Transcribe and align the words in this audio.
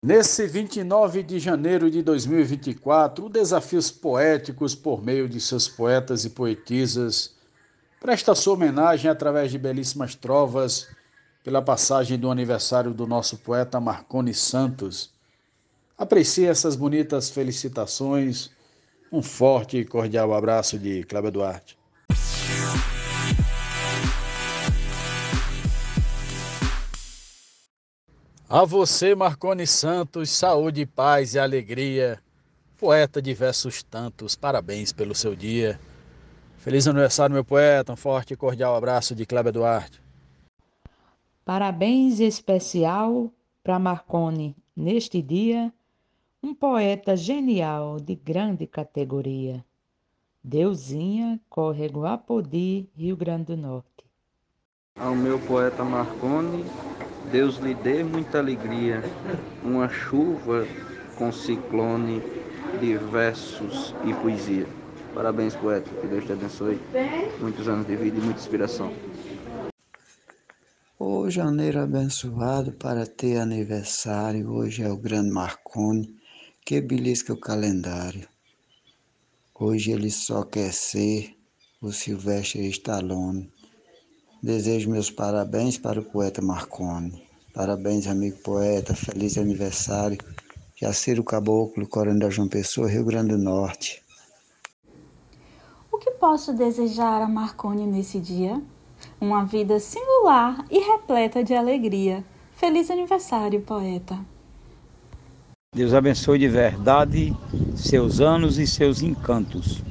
Nesse 0.00 0.46
29 0.46 1.24
de 1.24 1.40
janeiro 1.40 1.90
de 1.90 2.02
2024, 2.02 3.28
Desafios 3.28 3.90
Poéticos, 3.90 4.72
por 4.72 5.04
meio 5.04 5.28
de 5.28 5.40
seus 5.40 5.68
poetas 5.68 6.24
e 6.24 6.30
poetisas, 6.30 7.34
presta 8.00 8.32
sua 8.32 8.54
homenagem 8.54 9.10
através 9.10 9.50
de 9.50 9.58
belíssimas 9.58 10.14
trovas 10.14 10.86
pela 11.42 11.60
passagem 11.60 12.16
do 12.16 12.30
aniversário 12.30 12.94
do 12.94 13.08
nosso 13.08 13.38
poeta 13.38 13.80
Marconi 13.80 14.32
Santos. 14.32 15.12
Aprecie 15.98 16.46
essas 16.46 16.76
bonitas 16.76 17.28
felicitações. 17.28 18.50
Um 19.10 19.20
forte 19.20 19.78
e 19.78 19.84
cordial 19.84 20.32
abraço 20.32 20.78
de 20.78 21.02
Cláudio 21.02 21.32
Duarte. 21.32 21.76
A 28.50 28.64
você, 28.64 29.14
Marconi 29.14 29.66
Santos, 29.66 30.30
saúde, 30.30 30.86
paz 30.86 31.34
e 31.34 31.38
alegria. 31.38 32.18
Poeta 32.78 33.20
de 33.20 33.34
versos 33.34 33.82
tantos, 33.82 34.34
parabéns 34.36 34.90
pelo 34.90 35.14
seu 35.14 35.36
dia. 35.36 35.78
Feliz 36.56 36.88
aniversário, 36.88 37.34
meu 37.34 37.44
poeta. 37.44 37.92
Um 37.92 37.96
forte 37.96 38.32
e 38.32 38.36
cordial 38.38 38.74
abraço 38.74 39.14
de 39.14 39.26
Cléber 39.26 39.52
Duarte. 39.52 40.02
Parabéns 41.44 42.20
especial 42.20 43.30
para 43.62 43.78
Marconi 43.78 44.56
neste 44.74 45.20
dia, 45.20 45.70
um 46.42 46.54
poeta 46.54 47.14
genial 47.14 48.00
de 48.00 48.14
grande 48.14 48.66
categoria. 48.66 49.62
Deusinha, 50.42 51.38
Córrego 51.50 52.06
Apodi, 52.06 52.88
Rio 52.96 53.14
Grande 53.14 53.44
do 53.44 53.58
Norte. 53.58 54.06
Ao 54.96 55.14
meu 55.14 55.38
poeta 55.38 55.84
Marconi, 55.84 56.64
Deus 57.30 57.56
lhe 57.58 57.74
dê 57.74 58.02
muita 58.02 58.38
alegria, 58.38 59.02
uma 59.62 59.88
chuva 59.88 60.66
com 61.16 61.30
ciclone 61.30 62.22
de 62.80 62.96
versos 62.96 63.94
e 64.04 64.14
poesia. 64.14 64.66
Parabéns, 65.14 65.54
poeta. 65.54 65.90
Que 66.00 66.06
Deus 66.06 66.24
te 66.24 66.32
abençoe. 66.32 66.80
Muitos 67.40 67.68
anos 67.68 67.86
de 67.86 67.96
vida 67.96 68.18
e 68.18 68.20
muita 68.20 68.40
inspiração. 68.40 68.92
Ô 70.98 71.28
janeiro 71.28 71.80
abençoado 71.80 72.72
para 72.72 73.06
ter 73.06 73.36
aniversário. 73.36 74.50
Hoje 74.50 74.82
é 74.82 74.90
o 74.90 74.96
grande 74.96 75.30
Marconi 75.30 76.16
que 76.64 76.80
belisca 76.80 77.32
o 77.32 77.40
calendário. 77.40 78.28
Hoje 79.54 79.90
ele 79.90 80.10
só 80.10 80.44
quer 80.44 80.72
ser 80.72 81.36
o 81.80 81.92
Silvestre 81.92 82.68
Stallone. 82.68 83.52
Desejo 84.42 84.90
meus 84.90 85.10
parabéns 85.10 85.76
para 85.76 86.00
o 86.00 86.04
poeta 86.04 86.40
Marconi. 86.40 87.27
Parabéns, 87.58 88.06
amigo 88.06 88.36
poeta. 88.36 88.94
Feliz 88.94 89.36
aniversário. 89.36 90.16
Jaciro 90.80 91.24
Caboclo, 91.24 91.88
Coronel 91.88 92.30
João 92.30 92.46
Pessoa, 92.46 92.88
Rio 92.88 93.04
Grande 93.04 93.30
do 93.30 93.38
Norte. 93.38 94.00
O 95.90 95.98
que 95.98 96.12
posso 96.12 96.52
desejar 96.52 97.20
a 97.20 97.26
Marconi 97.26 97.84
nesse 97.84 98.20
dia? 98.20 98.62
Uma 99.20 99.44
vida 99.44 99.80
singular 99.80 100.64
e 100.70 100.78
repleta 100.78 101.42
de 101.42 101.52
alegria. 101.52 102.24
Feliz 102.52 102.92
aniversário, 102.92 103.60
poeta. 103.62 104.16
Deus 105.74 105.92
abençoe 105.92 106.38
de 106.38 106.46
verdade 106.46 107.36
seus 107.74 108.20
anos 108.20 108.56
e 108.58 108.68
seus 108.68 109.02
encantos, 109.02 109.82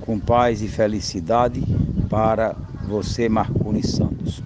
com 0.00 0.18
paz 0.18 0.62
e 0.62 0.68
felicidade 0.68 1.62
para 2.08 2.56
você, 2.88 3.28
Marconi 3.28 3.86
Santos. 3.86 4.42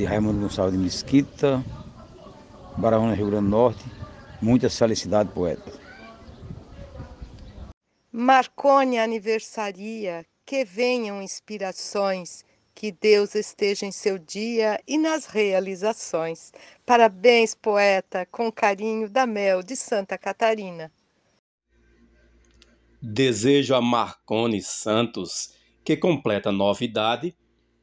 De 0.00 0.06
Raimundo 0.06 0.40
Gonçalves 0.40 0.72
de 0.72 0.82
Mesquita, 0.82 1.62
Barahona, 2.78 3.12
Rio 3.12 3.26
Grande 3.26 3.44
do 3.44 3.50
Norte, 3.50 3.84
muitas 4.40 4.78
felicidades, 4.78 5.30
poeta. 5.30 5.70
Marconi 8.10 8.98
aniversaria, 8.98 10.24
que 10.46 10.64
venham 10.64 11.20
inspirações, 11.20 12.46
que 12.74 12.90
Deus 12.90 13.34
esteja 13.34 13.84
em 13.84 13.92
seu 13.92 14.18
dia 14.18 14.80
e 14.88 14.96
nas 14.96 15.26
realizações. 15.26 16.50
Parabéns, 16.86 17.54
poeta, 17.54 18.24
com 18.24 18.50
carinho 18.50 19.06
da 19.06 19.26
Mel 19.26 19.62
de 19.62 19.76
Santa 19.76 20.16
Catarina. 20.16 20.90
Desejo 23.02 23.74
a 23.74 23.82
Marconi 23.82 24.62
Santos 24.62 25.54
que 25.84 25.94
completa 25.94 26.50
novidade, 26.50 27.36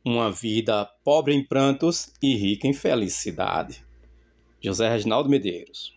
uma 0.08 0.32
vida 0.32 0.86
pobre 1.04 1.34
em 1.34 1.44
prantos 1.44 2.12
e 2.22 2.36
rica 2.36 2.66
em 2.66 2.74
felicidade. 2.74 3.86
José 4.62 4.90
Reginaldo 4.90 5.30
Medeiros. 5.30 5.94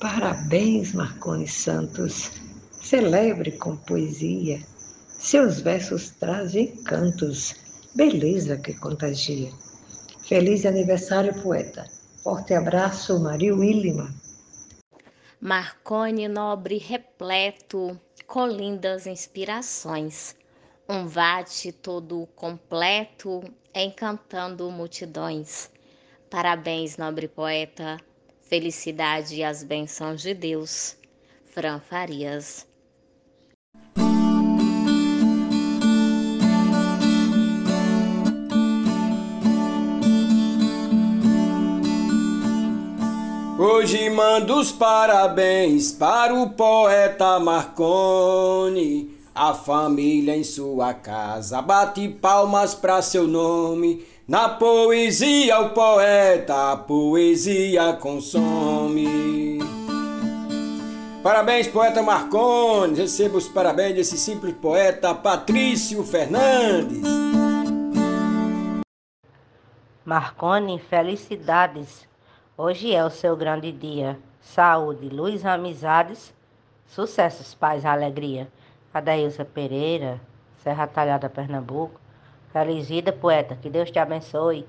Parabéns, 0.00 0.92
Marconi 0.92 1.46
Santos. 1.46 2.32
Celebre 2.72 3.52
com 3.52 3.76
poesia. 3.76 4.60
Seus 5.06 5.60
versos 5.60 6.10
trazem 6.10 6.74
cantos, 6.82 7.54
beleza 7.94 8.56
que 8.56 8.74
contagia. 8.74 9.50
Feliz 10.26 10.66
aniversário, 10.66 11.40
poeta. 11.42 11.84
Forte 12.24 12.54
abraço, 12.54 13.20
Maria 13.20 13.54
Willima. 13.54 14.12
Marconi 15.40 16.26
nobre 16.26 16.78
repleto, 16.78 17.98
com 18.26 18.46
lindas 18.46 19.06
inspirações. 19.06 20.39
Um 20.92 21.06
vate 21.06 21.70
todo 21.70 22.26
completo, 22.34 23.44
encantando 23.72 24.68
multidões. 24.72 25.70
Parabéns, 26.28 26.96
nobre 26.96 27.28
poeta. 27.28 27.96
Felicidade 28.40 29.36
e 29.36 29.44
as 29.44 29.62
bênçãos 29.62 30.20
de 30.20 30.34
Deus. 30.34 30.96
Fran 31.44 31.78
Farias. 31.78 32.66
Hoje 43.56 44.10
mando 44.10 44.58
os 44.58 44.72
parabéns 44.72 45.92
para 45.92 46.34
o 46.34 46.50
poeta 46.50 47.38
Marconi. 47.38 49.19
A 49.34 49.54
família 49.54 50.36
em 50.36 50.42
sua 50.42 50.92
casa 50.92 51.62
bate 51.62 52.08
palmas 52.08 52.74
para 52.74 53.00
seu 53.00 53.28
nome. 53.28 54.04
Na 54.26 54.48
poesia, 54.48 55.60
o 55.60 55.70
poeta, 55.70 56.72
a 56.72 56.76
poesia 56.76 57.92
consome. 57.94 59.60
Parabéns, 61.22 61.68
poeta 61.68 62.02
Marconi. 62.02 62.96
Receba 62.96 63.38
os 63.38 63.48
parabéns 63.48 63.94
desse 63.94 64.18
simples 64.18 64.54
poeta 64.60 65.14
Patrício 65.14 66.02
Fernandes. 66.02 67.02
Marconi, 70.04 70.80
felicidades. 70.80 72.08
Hoje 72.58 72.92
é 72.92 73.04
o 73.04 73.10
seu 73.10 73.36
grande 73.36 73.70
dia. 73.70 74.18
Saúde, 74.40 75.08
luz, 75.08 75.46
amizades, 75.46 76.34
sucessos, 76.88 77.54
paz, 77.54 77.84
alegria. 77.84 78.50
Adailza 78.92 79.44
Pereira, 79.44 80.20
Serra 80.62 80.86
Talhada, 80.86 81.30
Pernambuco. 81.30 82.00
Feliz 82.52 82.88
vida, 82.88 83.12
poeta. 83.12 83.56
Que 83.56 83.70
Deus 83.70 83.90
te 83.90 83.98
abençoe. 83.98 84.66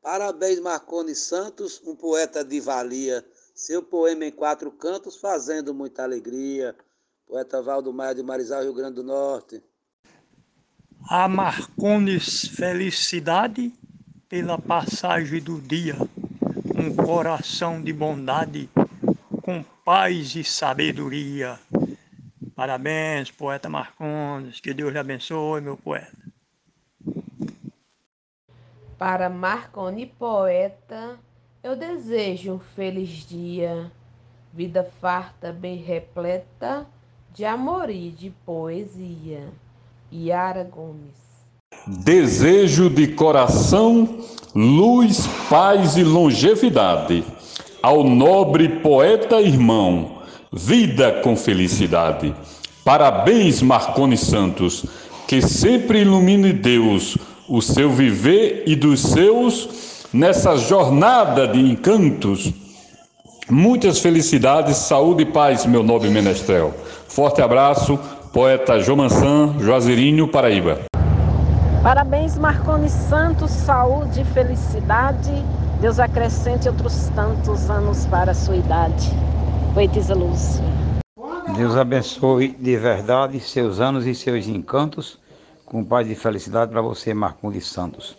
Parabéns, 0.00 0.60
Marconi 0.60 1.14
Santos, 1.14 1.82
um 1.84 1.94
poeta 1.94 2.44
de 2.44 2.60
valia. 2.60 3.24
Seu 3.54 3.82
poema 3.82 4.24
em 4.24 4.30
quatro 4.30 4.70
cantos, 4.70 5.16
fazendo 5.16 5.74
muita 5.74 6.04
alegria. 6.04 6.74
Poeta 7.26 7.60
Valdo 7.60 7.92
Maia 7.92 8.14
de 8.14 8.22
Marizal, 8.22 8.62
Rio 8.62 8.72
Grande 8.72 8.94
do 8.94 9.02
Norte. 9.02 9.62
A 11.10 11.28
Marcones 11.28 12.48
felicidade 12.48 13.72
pela 14.28 14.58
passagem 14.58 15.40
do 15.40 15.60
dia, 15.60 15.96
um 16.76 16.94
coração 16.94 17.82
de 17.82 17.92
bondade, 17.92 18.68
com 19.42 19.62
paz 19.84 20.36
e 20.36 20.44
sabedoria. 20.44 21.58
Parabéns, 22.58 23.30
poeta 23.30 23.68
Marcondes, 23.68 24.58
que 24.58 24.74
Deus 24.74 24.92
lhe 24.92 24.98
abençoe, 24.98 25.60
meu 25.60 25.76
poeta. 25.76 26.18
Para 28.98 29.28
Marconi 29.28 30.06
Poeta, 30.06 31.20
eu 31.62 31.76
desejo 31.76 32.54
um 32.54 32.58
feliz 32.58 33.10
dia, 33.28 33.92
vida 34.52 34.82
farta, 35.00 35.52
bem 35.52 35.76
repleta 35.76 36.84
de 37.32 37.44
amor 37.44 37.90
e 37.90 38.10
de 38.10 38.30
poesia. 38.44 39.46
Yara 40.12 40.64
Gomes. 40.64 41.14
Desejo 41.86 42.90
de 42.90 43.06
coração, 43.14 44.18
luz, 44.52 45.28
paz 45.48 45.96
e 45.96 46.02
longevidade. 46.02 47.24
Ao 47.80 48.02
nobre 48.02 48.80
poeta 48.80 49.40
irmão, 49.40 50.17
vida 50.52 51.20
com 51.22 51.36
felicidade. 51.36 52.34
Parabéns, 52.84 53.60
Marconi 53.60 54.16
Santos, 54.16 54.84
que 55.26 55.42
sempre 55.42 56.00
ilumine 56.00 56.52
Deus 56.52 57.18
o 57.48 57.60
seu 57.60 57.90
viver 57.90 58.64
e 58.66 58.74
dos 58.74 59.00
seus 59.00 60.06
nessa 60.12 60.56
jornada 60.56 61.46
de 61.46 61.60
encantos. 61.60 62.52
Muitas 63.50 63.98
felicidades, 63.98 64.76
saúde 64.76 65.22
e 65.22 65.26
paz, 65.26 65.64
meu 65.64 65.82
nobre 65.82 66.10
menestrel. 66.10 66.74
Forte 67.08 67.40
abraço, 67.40 67.98
poeta 68.32 68.78
Jomansan, 68.78 69.54
Juazeirinho, 69.58 70.28
Paraíba. 70.28 70.80
Parabéns, 71.82 72.36
Marconi 72.36 72.90
Santos, 72.90 73.50
saúde 73.50 74.20
e 74.20 74.24
felicidade. 74.24 75.32
Deus 75.80 75.98
acrescente 75.98 76.68
outros 76.68 77.10
tantos 77.14 77.70
anos 77.70 78.04
para 78.06 78.32
a 78.32 78.34
sua 78.34 78.56
idade. 78.56 79.27
Poetisa 79.74 80.14
Lúcia. 80.14 80.62
Deus 81.56 81.76
abençoe 81.76 82.48
de 82.48 82.76
verdade 82.76 83.40
seus 83.40 83.80
anos 83.80 84.06
e 84.06 84.14
seus 84.14 84.46
encantos, 84.46 85.18
com 85.64 85.84
paz 85.84 86.10
e 86.10 86.14
felicidade 86.14 86.70
para 86.70 86.82
você, 86.82 87.14
Marcondes 87.14 87.66
Santos. 87.66 88.16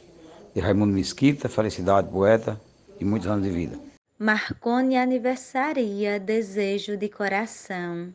De 0.53 0.61
Raimundo 0.61 0.93
Mesquita, 0.93 1.49
felicidade, 1.49 2.09
poeta 2.09 2.59
e 2.99 3.05
muitos 3.05 3.27
anos 3.27 3.43
de 3.43 3.51
vida. 3.51 3.77
Marconi 4.17 4.97
aniversaria, 4.97 6.19
desejo 6.19 6.97
de 6.97 7.07
coração, 7.07 8.13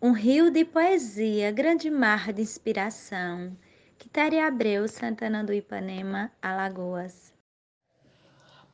um 0.00 0.12
rio 0.12 0.50
de 0.50 0.64
poesia, 0.64 1.50
grande 1.50 1.90
mar 1.90 2.32
de 2.32 2.42
inspiração. 2.42 3.52
Quitéria 3.98 4.46
Abreu, 4.46 4.86
Santana 4.88 5.42
do 5.42 5.52
Ipanema, 5.52 6.30
Alagoas. 6.42 7.33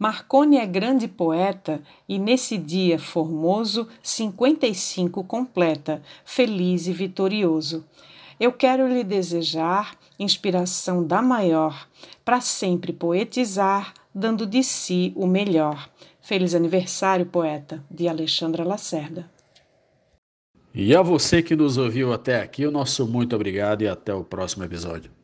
Marconi 0.01 0.57
é 0.57 0.65
grande 0.65 1.07
poeta 1.07 1.83
e 2.09 2.19
nesse 2.19 2.57
dia 2.57 2.99
formoso 2.99 3.87
55 4.03 5.23
completa, 5.25 6.03
feliz 6.25 6.87
e 6.87 6.93
vitorioso. 6.95 7.85
Eu 8.41 8.51
quero 8.51 8.89
lhe 8.89 9.05
desejar 9.05 9.95
inspiração 10.19 11.07
da 11.07 11.21
maior, 11.21 11.87
para 12.25 12.41
sempre 12.41 12.95
poetizar, 12.95 13.93
dando 14.15 14.47
de 14.47 14.65
si 14.65 15.13
o 15.15 15.27
melhor. 15.27 15.91
Feliz 16.23 16.55
aniversário, 16.55 17.27
poeta, 17.27 17.85
de 17.91 18.09
Alexandra 18.09 18.65
Lacerda. 18.65 19.31
E 20.75 20.97
a 20.97 21.03
você 21.03 21.43
que 21.43 21.55
nos 21.55 21.77
ouviu 21.77 22.11
até 22.11 22.41
aqui, 22.41 22.65
o 22.65 22.71
nosso 22.71 23.07
muito 23.07 23.37
obrigado 23.37 23.83
e 23.83 23.89
até 23.89 24.15
o 24.15 24.25
próximo 24.25 24.65
episódio. 24.65 25.20